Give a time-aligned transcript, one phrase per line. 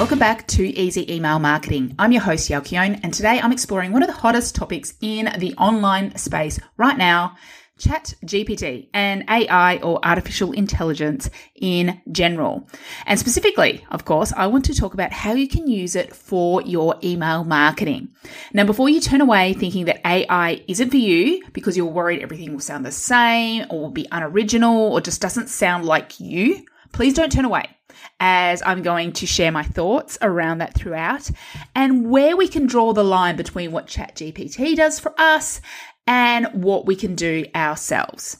[0.00, 1.94] Welcome back to Easy Email Marketing.
[1.98, 5.30] I'm your host, Yael Keon, and today I'm exploring one of the hottest topics in
[5.36, 7.36] the online space right now
[7.78, 12.66] Chat GPT and AI or artificial intelligence in general.
[13.04, 16.62] And specifically, of course, I want to talk about how you can use it for
[16.62, 18.08] your email marketing.
[18.54, 22.54] Now, before you turn away thinking that AI isn't for you because you're worried everything
[22.54, 27.12] will sound the same or will be unoriginal or just doesn't sound like you, please
[27.12, 27.68] don't turn away
[28.18, 31.30] as I'm going to share my thoughts around that throughout
[31.74, 35.60] and where we can draw the line between what ChatGPT does for us
[36.06, 38.38] and what we can do ourselves.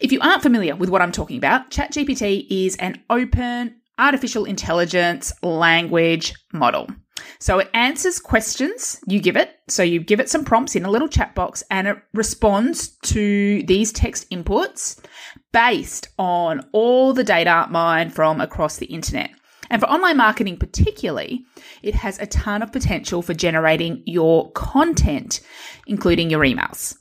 [0.00, 5.32] If you aren't familiar with what I'm talking about, ChatGPT is an open artificial intelligence
[5.42, 6.88] language model.
[7.40, 9.58] So it answers questions you give it.
[9.66, 13.62] So you give it some prompts in a little chat box and it responds to
[13.62, 15.02] these text inputs
[15.52, 19.30] based on all the data mined from across the internet.
[19.70, 21.46] And for online marketing, particularly,
[21.82, 25.40] it has a ton of potential for generating your content,
[25.86, 26.96] including your emails.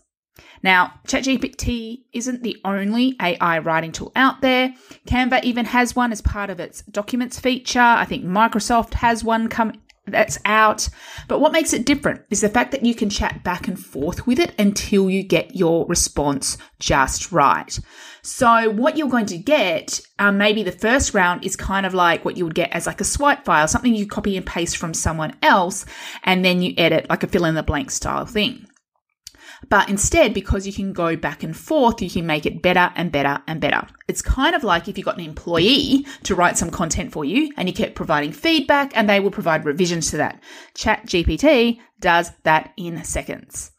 [0.62, 4.74] Now, ChatGPT isn't the only AI writing tool out there.
[5.08, 7.80] Canva even has one as part of its documents feature.
[7.80, 9.74] I think Microsoft has one come
[10.10, 10.90] that's out.
[11.28, 14.26] But what makes it different is the fact that you can chat back and forth
[14.28, 17.80] with it until you get your response just right.
[18.22, 22.26] So what you're going to get, um, maybe the first round is kind of like
[22.26, 24.94] what you would get as like a swipe file, something you copy and paste from
[24.94, 25.86] someone else,
[26.24, 28.69] and then you edit like a fill in the blank style thing.
[29.68, 33.12] But instead, because you can go back and forth, you can make it better and
[33.12, 33.86] better and better.
[34.08, 37.52] It's kind of like if you got an employee to write some content for you
[37.58, 40.42] and you kept providing feedback and they will provide revisions to that.
[40.76, 43.72] Chat GPT does that in seconds.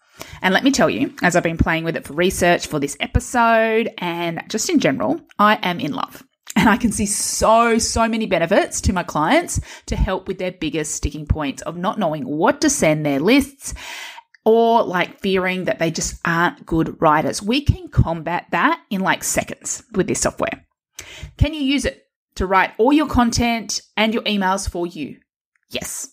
[0.43, 2.97] And let me tell you, as I've been playing with it for research for this
[3.01, 6.23] episode and just in general, I am in love.
[6.57, 10.53] And I can see so, so many benefits to my clients to help with their
[10.53, 13.73] biggest sticking points of not knowing what to send their lists
[14.50, 17.41] or like fearing that they just aren't good writers.
[17.41, 20.66] We can combat that in like seconds with this software.
[21.37, 25.21] Can you use it to write all your content and your emails for you?
[25.69, 26.09] Yes.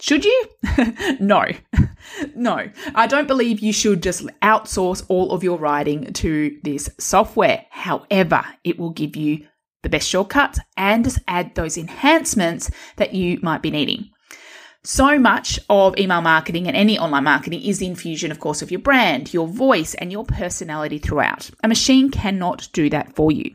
[0.00, 0.44] Should you?
[1.20, 1.44] no.
[2.34, 2.70] no.
[2.94, 7.66] I don't believe you should just outsource all of your writing to this software.
[7.68, 9.46] However, it will give you
[9.82, 14.11] the best shortcuts and just add those enhancements that you might be needing.
[14.84, 18.72] So much of email marketing and any online marketing is the infusion, of course, of
[18.72, 21.50] your brand, your voice, and your personality throughout.
[21.62, 23.54] A machine cannot do that for you.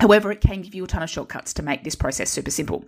[0.00, 2.84] However, it can give you a ton of shortcuts to make this process super simple.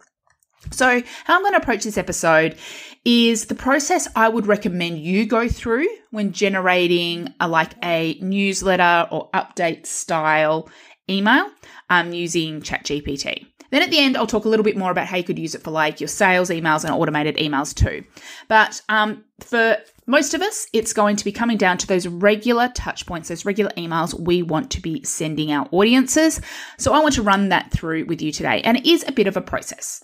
[0.70, 2.56] So, how I'm going to approach this episode
[3.04, 9.08] is the process I would recommend you go through when generating a, like a newsletter
[9.10, 10.70] or update style
[11.08, 11.50] email
[11.90, 13.46] um, using ChatGPT.
[13.70, 15.54] Then at the end, I'll talk a little bit more about how you could use
[15.54, 18.04] it for like your sales emails and automated emails too.
[18.48, 22.70] But um, for most of us, it's going to be coming down to those regular
[22.74, 26.40] touch points, those regular emails we want to be sending our audiences.
[26.78, 28.62] So I want to run that through with you today.
[28.62, 30.02] And it is a bit of a process.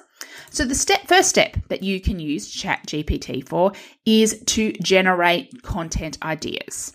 [0.51, 3.73] So the step, first step that you can use ChatGPT for
[4.05, 6.93] is to generate content ideas.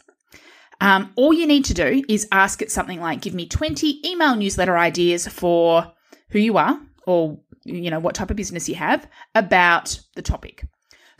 [0.81, 4.36] Um, all you need to do is ask it something like, give me 20 email
[4.36, 5.91] newsletter ideas for
[6.29, 10.66] who you are or you know what type of business you have about the topic.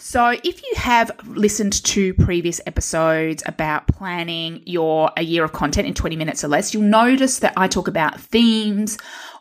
[0.02, 5.90] So, if you have listened to previous episodes about planning your a year of content
[5.90, 8.98] in 20 minutes or less, you'll notice that I talk about themes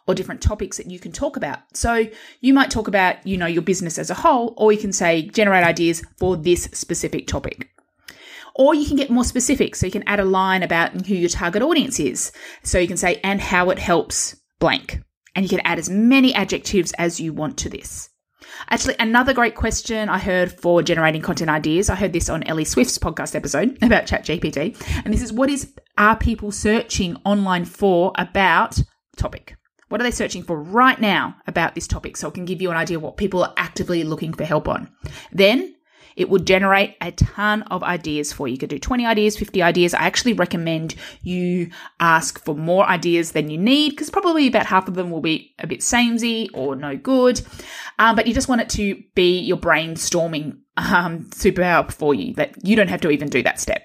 [0.09, 1.61] or different topics that you can talk about.
[1.75, 2.09] So,
[2.41, 5.23] you might talk about, you know, your business as a whole or you can say
[5.29, 7.71] generate ideas for this specific topic.
[8.57, 9.77] Or you can get more specific.
[9.77, 12.33] So, you can add a line about who your target audience is.
[12.65, 15.03] So, you can say and how it helps blank
[15.39, 18.11] and you can add as many adjectives as you want to this.
[18.71, 21.89] Actually, another great question I heard for generating content ideas.
[21.89, 25.73] I heard this on Ellie Swift's podcast episode about ChatGPT, and this is what is
[25.97, 28.83] are people searching online for about
[29.17, 29.57] topic?
[29.91, 32.17] What are they searching for right now about this topic?
[32.17, 34.91] So it can give you an idea what people are actively looking for help on.
[35.31, 35.73] Then
[36.19, 38.53] it will generate a ton of ideas for you.
[38.53, 39.95] You could do 20 ideas, 50 ideas.
[39.95, 41.71] I actually recommend you
[42.01, 45.55] ask for more ideas than you need because probably about half of them will be
[45.61, 47.41] a bit samey or no good.
[48.01, 52.67] Um, but you just want it to be your brainstorming um, superpower for you that
[52.67, 53.83] you don't have to even do that step.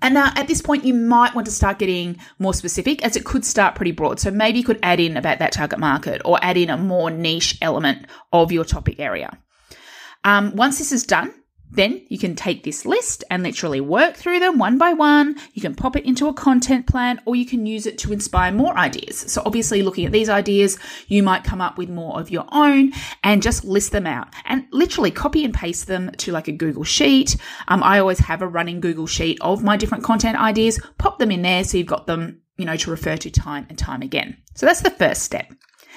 [0.00, 3.24] And now at this point, you might want to start getting more specific as it
[3.24, 4.18] could start pretty broad.
[4.18, 7.10] So maybe you could add in about that target market or add in a more
[7.10, 9.36] niche element of your topic area.
[10.24, 11.32] Um, once this is done,
[11.70, 15.36] then you can take this list and literally work through them one by one.
[15.52, 18.52] You can pop it into a content plan or you can use it to inspire
[18.52, 19.18] more ideas.
[19.30, 20.78] So obviously looking at these ideas,
[21.08, 22.92] you might come up with more of your own
[23.22, 26.84] and just list them out and literally copy and paste them to like a Google
[26.84, 27.36] sheet.
[27.68, 31.30] Um, I always have a running Google sheet of my different content ideas, pop them
[31.30, 34.36] in there so you've got them, you know, to refer to time and time again.
[34.54, 35.52] So that's the first step.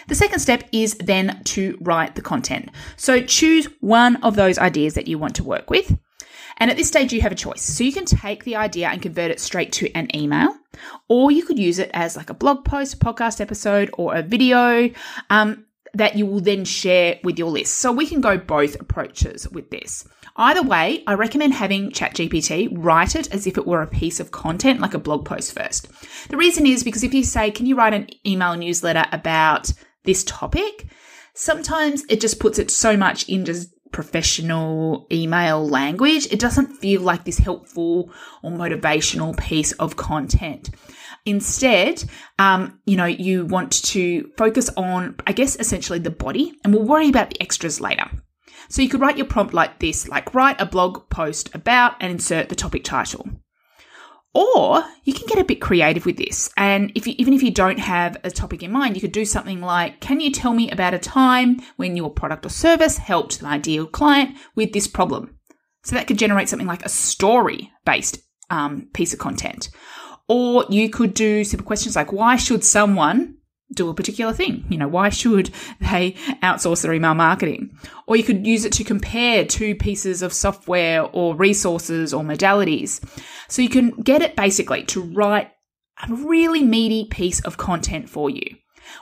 [0.08, 2.70] The second step is then to write the content.
[2.98, 5.98] So choose one of those ideas that you want to work with.
[6.58, 7.62] And at this stage, you have a choice.
[7.62, 10.56] So you can take the idea and convert it straight to an email,
[11.08, 14.92] or you could use it as like a blog post, podcast episode, or a video
[15.30, 17.80] um, that you will then share with your list.
[17.80, 20.08] So we can go both approaches with this.
[20.38, 24.32] Either way, I recommend having ChatGPT write it as if it were a piece of
[24.32, 25.90] content, like a blog post first.
[26.30, 30.24] The reason is because if you say, Can you write an email newsletter about this
[30.24, 30.88] topic,
[31.34, 36.28] sometimes it just puts it so much in just professional email language.
[36.32, 38.12] It doesn't feel like this helpful
[38.42, 40.70] or motivational piece of content.
[41.26, 42.04] Instead,
[42.40, 46.86] um, you know, you want to focus on, I guess, essentially the body, and we'll
[46.86, 48.10] worry about the extras later.
[48.70, 52.12] So you could write your prompt like this, like write a blog post about and
[52.12, 53.28] insert the topic title.
[54.34, 56.50] Or you can get a bit creative with this.
[56.56, 59.26] And if you, even if you don't have a topic in mind, you could do
[59.26, 63.42] something like, can you tell me about a time when your product or service helped
[63.42, 65.38] an ideal client with this problem?
[65.84, 68.20] So that could generate something like a story based
[68.50, 69.70] um, piece of content.
[70.30, 73.36] Or you could do simple questions like, why should someone
[73.74, 74.66] do a particular thing.
[74.70, 76.12] You know, why should they
[76.44, 77.78] outsource their email marketing?
[78.08, 83.02] Or you could use it to compare two pieces of software or resources or modalities.
[83.48, 85.52] So you can get it basically to write
[86.08, 88.44] a really meaty piece of content for you.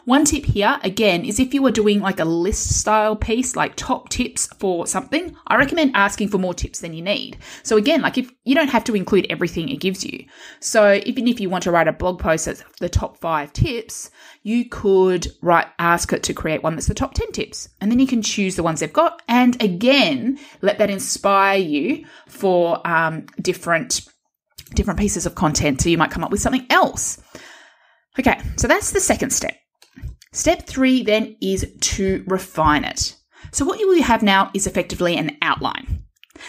[0.05, 3.75] One tip here, again, is if you are doing like a list style piece, like
[3.75, 7.37] top tips for something, I recommend asking for more tips than you need.
[7.63, 10.25] So again, like if you don't have to include everything it gives you.
[10.59, 14.09] So even if you want to write a blog post that's the top five tips,
[14.43, 17.69] you could write, ask it to create one that's the top 10 tips.
[17.81, 19.21] And then you can choose the ones they've got.
[19.27, 24.07] And again, let that inspire you for um, different,
[24.73, 25.81] different pieces of content.
[25.81, 27.21] So you might come up with something else.
[28.17, 29.58] Okay, so that's the second step.
[30.31, 33.15] Step three then is to refine it.
[33.51, 36.03] So what you will have now is effectively an outline.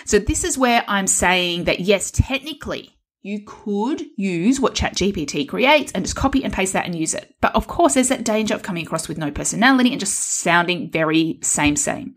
[0.04, 2.90] So this is where I'm saying that yes, technically
[3.22, 7.34] you could use what ChatGPT creates and just copy and paste that and use it.
[7.40, 10.90] But of course, there's that danger of coming across with no personality and just sounding
[10.90, 12.14] very same, same.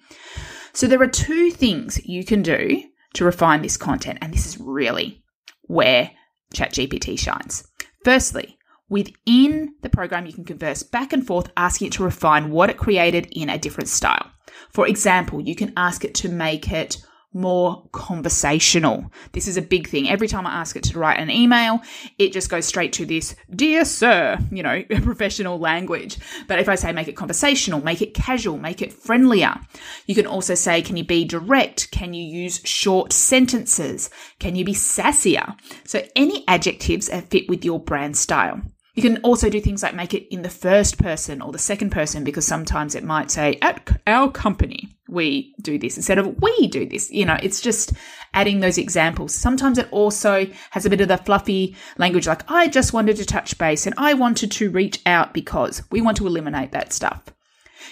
[0.73, 2.83] So there are two things you can do
[3.15, 4.19] to refine this content.
[4.21, 5.23] And this is really
[5.63, 6.11] where
[6.53, 7.67] ChatGPT shines.
[8.03, 8.57] Firstly,
[8.93, 12.77] Within the program, you can converse back and forth, asking it to refine what it
[12.77, 14.29] created in a different style.
[14.69, 17.03] For example, you can ask it to make it
[17.33, 19.11] more conversational.
[19.31, 20.07] This is a big thing.
[20.07, 21.81] Every time I ask it to write an email,
[22.19, 26.19] it just goes straight to this, dear sir, you know, professional language.
[26.47, 29.59] But if I say make it conversational, make it casual, make it friendlier,
[30.05, 31.89] you can also say, can you be direct?
[31.89, 34.11] Can you use short sentences?
[34.37, 35.55] Can you be sassier?
[35.83, 38.61] So any adjectives that fit with your brand style.
[38.95, 41.89] You can also do things like make it in the first person or the second
[41.89, 46.67] person because sometimes it might say, at our company, we do this instead of we
[46.67, 47.11] do this.
[47.11, 47.93] You know, it's just
[48.35, 49.33] adding those examples.
[49.33, 53.25] Sometimes it also has a bit of the fluffy language like, I just wanted to
[53.25, 57.23] touch base and I wanted to reach out because we want to eliminate that stuff.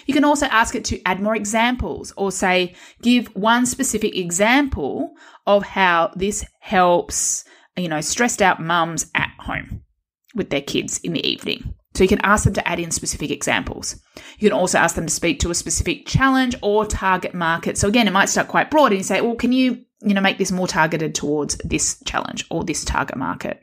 [0.06, 5.14] You can also ask it to add more examples or say, give one specific example
[5.48, 7.44] of how this helps,
[7.76, 9.82] you know, stressed out mums at home
[10.34, 11.74] with their kids in the evening.
[11.94, 14.00] So you can ask them to add in specific examples.
[14.38, 17.76] You can also ask them to speak to a specific challenge or target market.
[17.76, 20.20] So again, it might start quite broad and you say, well, can you, you know,
[20.20, 23.62] make this more targeted towards this challenge or this target market?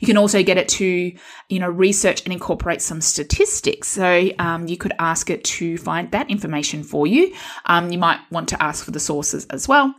[0.00, 1.12] You can also get it to,
[1.48, 3.88] you know, research and incorporate some statistics.
[3.88, 7.34] So um, you could ask it to find that information for you.
[7.64, 9.94] Um, you might want to ask for the sources as well.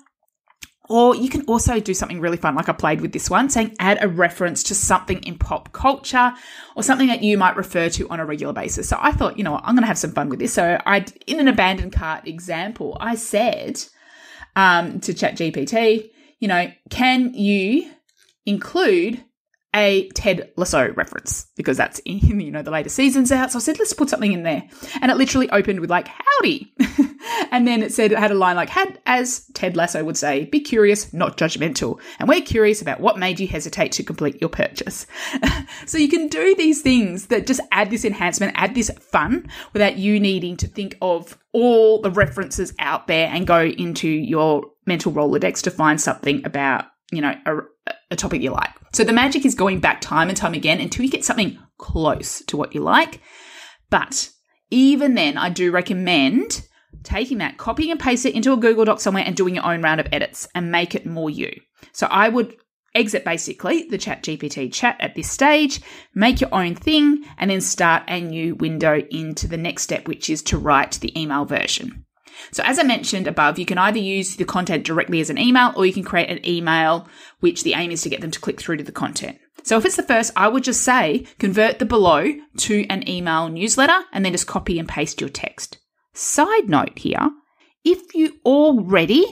[0.90, 3.76] Or you can also do something really fun, like I played with this one, saying
[3.80, 6.34] add a reference to something in pop culture
[6.76, 8.88] or something that you might refer to on a regular basis.
[8.88, 10.54] So I thought, you know what, I'm going to have some fun with this.
[10.54, 13.84] So I, in an abandoned cart example, I said,
[14.56, 17.92] um, to ChatGPT, you know, can you
[18.46, 19.24] include
[19.78, 23.52] a Ted Lasso reference because that's in, you know, the later season's out.
[23.52, 24.64] So I said, let's put something in there.
[25.02, 26.74] And it literally opened with like, howdy.
[27.52, 30.46] and then it said, it had a line like, had, as Ted Lasso would say,
[30.46, 32.00] be curious, not judgmental.
[32.20, 35.06] And we're curious about what made you hesitate to complete your purchase.
[35.86, 39.98] so you can do these things that just add this enhancement, add this fun without
[39.98, 45.12] you needing to think of all the references out there and go into your mental
[45.12, 47.58] Rolodex to find something about, you know, a,
[48.12, 48.72] a topic you like.
[48.94, 52.42] So the magic is going back time and time again until you get something close
[52.46, 53.22] to what you like.
[53.90, 54.30] But
[54.70, 56.68] even then, I do recommend
[57.04, 59.82] taking that, copying and paste it into a Google Doc somewhere and doing your own
[59.82, 61.52] round of edits and make it more you.
[61.94, 62.56] So I would
[62.96, 65.82] exit basically the chat GPT chat at this stage,
[66.16, 70.30] make your own thing, and then start a new window into the next step, which
[70.30, 72.06] is to write the email version.
[72.52, 75.74] So as I mentioned above, you can either use the content directly as an email
[75.76, 77.08] or you can create an email,
[77.40, 79.38] which the aim is to get them to click through to the content.
[79.64, 83.50] So if it's the first, I would just say convert the below to an email
[83.50, 85.78] newsletter and then just copy and paste your text.
[86.14, 87.30] Side note here,
[87.84, 89.26] if you already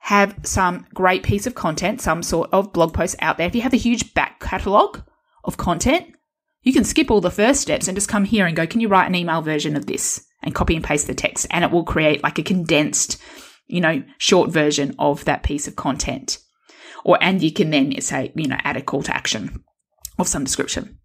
[0.00, 3.62] have some great piece of content, some sort of blog post out there, if you
[3.62, 5.00] have a huge back catalog
[5.44, 6.14] of content,
[6.62, 8.88] you can skip all the first steps and just come here and go, can you
[8.88, 10.25] write an email version of this?
[10.42, 13.20] And copy and paste the text and it will create like a condensed,
[13.66, 16.38] you know, short version of that piece of content.
[17.04, 19.62] Or, and you can then say, you know, add a call to action
[20.18, 20.98] of some description.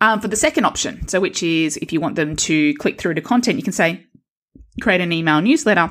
[0.00, 3.14] Um, for the second option, so which is if you want them to click through
[3.14, 4.04] to content, you can say,
[4.80, 5.90] create an email newsletter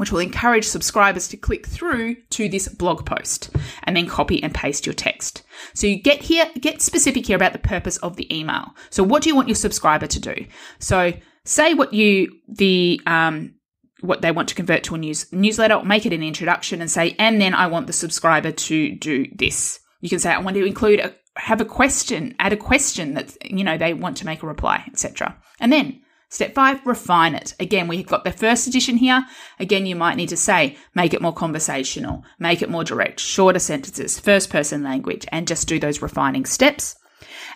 [0.00, 3.50] which will encourage subscribers to click through to this blog post
[3.82, 5.42] and then copy and paste your text.
[5.74, 8.74] So you get here, get specific here about the purpose of the email.
[8.88, 10.46] So what do you want your subscriber to do?
[10.78, 11.12] So
[11.44, 13.54] say what you the um,
[14.00, 17.14] what they want to convert to a news newsletter, make it an introduction, and say,
[17.18, 19.80] and then I want the subscriber to do this.
[20.00, 23.36] You can say, I want to include a have a question, add a question that
[23.44, 25.36] you know they want to make a reply, etc.
[25.58, 27.54] And then step five, refine it.
[27.60, 29.24] Again, we've got the first edition here.
[29.58, 33.58] Again, you might need to say, make it more conversational, make it more direct, shorter
[33.58, 36.96] sentences, first person language, and just do those refining steps.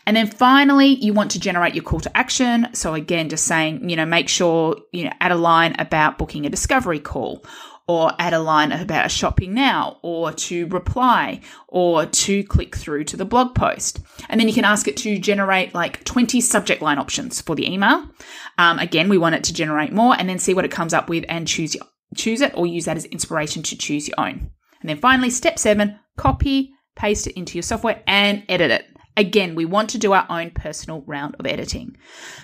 [0.07, 2.69] And then finally, you want to generate your call to action.
[2.75, 6.45] So again, just saying, you know, make sure, you know, add a line about booking
[6.47, 7.45] a discovery call
[7.87, 13.17] or add a line about shopping now or to reply or to click through to
[13.17, 14.01] the blog post.
[14.29, 17.71] And then you can ask it to generate like 20 subject line options for the
[17.71, 18.09] email.
[18.57, 21.09] Um, again, we want it to generate more and then see what it comes up
[21.09, 21.77] with and choose,
[22.17, 24.51] choose it or use that as inspiration to choose your own.
[24.81, 28.87] And then finally, step seven, copy, paste it into your software and edit it.
[29.17, 31.97] Again, we want to do our own personal round of editing.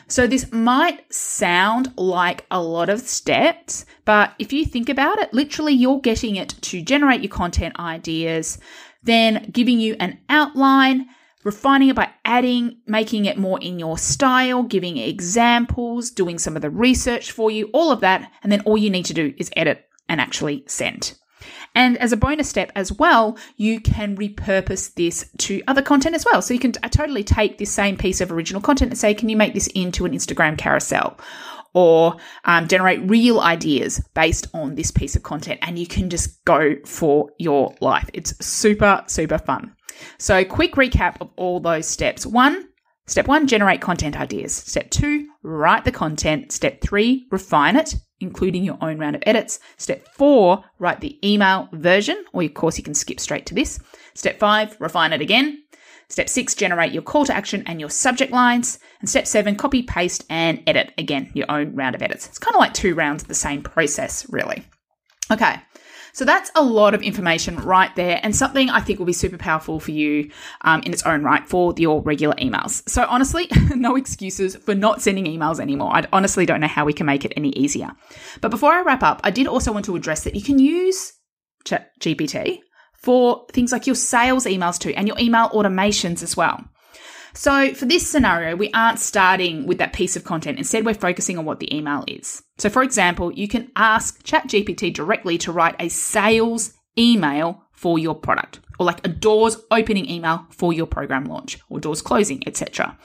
[0.06, 5.34] So this might sound like a lot of steps, but if you think about it,
[5.34, 8.58] literally you're getting it to generate your content ideas,
[9.02, 11.06] then giving you an outline,
[11.42, 16.62] refining it by adding, making it more in your style, giving examples, doing some of
[16.62, 18.30] the research for you, all of that.
[18.42, 21.16] And then all you need to do is edit and actually send.
[21.74, 26.24] And as a bonus step as well, you can repurpose this to other content as
[26.24, 26.42] well.
[26.42, 29.36] So you can totally take this same piece of original content and say, can you
[29.36, 31.18] make this into an Instagram carousel?
[31.72, 36.44] Or um, generate reel ideas based on this piece of content, and you can just
[36.44, 38.10] go for your life.
[38.12, 39.76] It's super, super fun.
[40.18, 42.26] So, quick recap of all those steps.
[42.26, 42.70] One,
[43.10, 44.54] Step one, generate content ideas.
[44.54, 46.52] Step two, write the content.
[46.52, 49.58] Step three, refine it, including your own round of edits.
[49.76, 53.80] Step four, write the email version, or of course you can skip straight to this.
[54.14, 55.62] Step five, refine it again.
[56.08, 58.80] Step six, generate your call to action and your subject lines.
[59.00, 62.26] And step seven, copy, paste, and edit again, your own round of edits.
[62.26, 64.64] It's kind of like two rounds of the same process, really.
[65.30, 65.60] Okay,
[66.12, 69.38] so that's a lot of information right there, and something I think will be super
[69.38, 70.30] powerful for you
[70.62, 72.88] um, in its own right for your regular emails.
[72.88, 75.90] So honestly, no excuses for not sending emails anymore.
[75.94, 77.90] I honestly don't know how we can make it any easier.
[78.40, 81.12] But before I wrap up, I did also want to address that you can use
[81.64, 82.60] Chat GPT
[82.94, 86.64] for things like your sales emails too, and your email automations as well.
[87.34, 90.58] So for this scenario, we aren't starting with that piece of content.
[90.58, 92.42] Instead, we're focusing on what the email is.
[92.58, 98.14] So for example, you can ask ChatGPT directly to write a sales email for your
[98.14, 102.98] product or like a doors opening email for your program launch or doors closing, etc.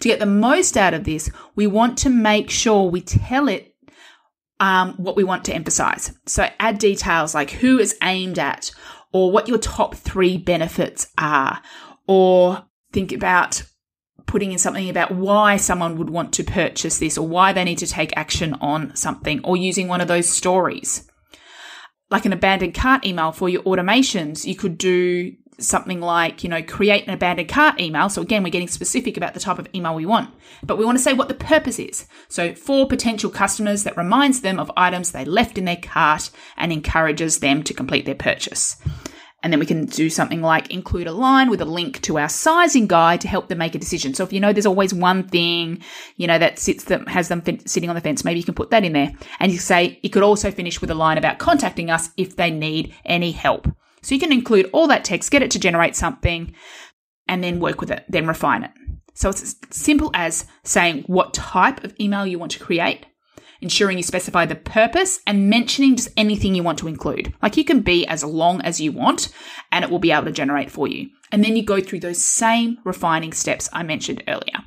[0.00, 3.74] To get the most out of this, we want to make sure we tell it
[4.60, 6.12] um, what we want to emphasize.
[6.26, 8.70] So add details like who is aimed at
[9.12, 11.60] or what your top three benefits are
[12.06, 13.62] or think about
[14.26, 17.78] putting in something about why someone would want to purchase this or why they need
[17.78, 21.08] to take action on something or using one of those stories.
[22.10, 24.44] like an abandoned cart email for your automations.
[24.44, 28.08] You could do something like, you know, create an abandoned cart email.
[28.08, 30.30] So again, we're getting specific about the type of email we want,
[30.62, 32.06] but we want to say what the purpose is.
[32.28, 36.72] So for potential customers that reminds them of items they left in their cart and
[36.72, 38.76] encourages them to complete their purchase.
[39.42, 42.28] And then we can do something like include a line with a link to our
[42.28, 44.12] sizing guide to help them make a decision.
[44.12, 45.82] So if you know there's always one thing,
[46.16, 48.54] you know, that sits them, has them fin- sitting on the fence, maybe you can
[48.54, 49.12] put that in there.
[49.38, 52.50] And you say, you could also finish with a line about contacting us if they
[52.50, 53.66] need any help.
[54.02, 56.54] So you can include all that text, get it to generate something,
[57.26, 58.70] and then work with it, then refine it.
[59.14, 63.06] So it's as simple as saying what type of email you want to create,
[63.60, 67.34] ensuring you specify the purpose, and mentioning just anything you want to include.
[67.42, 69.28] Like you can be as long as you want,
[69.70, 71.10] and it will be able to generate for you.
[71.32, 74.64] And then you go through those same refining steps I mentioned earlier.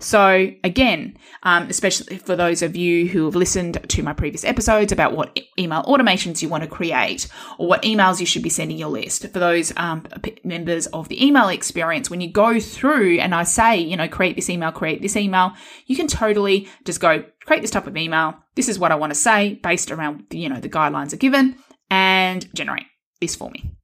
[0.00, 4.92] So again, um, especially for those of you who have listened to my previous episodes
[4.92, 7.26] about what email automations you want to create
[7.58, 10.06] or what emails you should be sending your list, for those um,
[10.44, 14.36] members of the email experience, when you go through and I say, you know, create
[14.36, 15.54] this email, create this email,
[15.86, 18.34] you can totally just go create this type of email.
[18.54, 21.56] This is what I want to say based around, you know, the guidelines are given
[21.90, 22.86] and generate
[23.20, 23.77] this for me.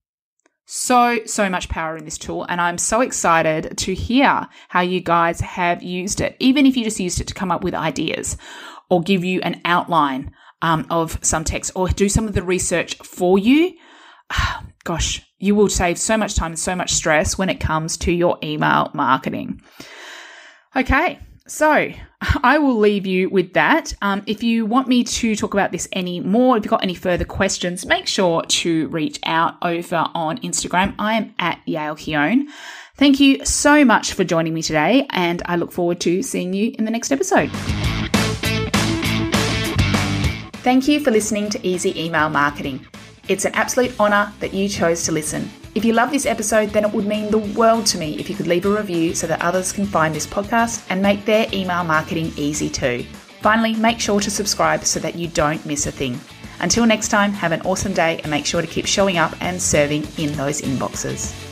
[0.67, 5.01] So, so much power in this tool, and I'm so excited to hear how you
[5.01, 8.39] guys have used it, even if you just used it to come up with ideas
[8.89, 12.97] or give you an outline um, of some text or do some of the research
[12.97, 13.75] for you.
[14.85, 18.13] Gosh, you will save so much time and so much stress when it comes to
[18.13, 19.61] your email marketing.
[20.75, 21.93] Okay, so
[22.43, 23.95] I will leave you with that.
[24.03, 26.95] Um, if you want me to talk about this any more, if you've got any
[26.95, 30.95] further questions, make sure to reach out over on Instagram.
[30.99, 32.49] I am at Yael Keon.
[32.97, 36.75] Thank you so much for joining me today, and I look forward to seeing you
[36.79, 37.51] in the next episode.
[40.63, 42.87] Thank you for listening to Easy Email Marketing.
[43.29, 45.51] It's an absolute honour that you chose to listen.
[45.75, 48.37] If you love this episode, then it would mean the world to me if you
[48.37, 51.83] could leave a review so that others can find this podcast and make their email
[51.83, 53.05] marketing easy too.
[53.41, 56.21] Finally, make sure to subscribe so that you don't miss a thing.
[56.61, 59.61] Until next time, have an awesome day and make sure to keep showing up and
[59.61, 61.44] serving in those inboxes.